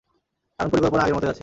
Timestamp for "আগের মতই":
1.03-1.27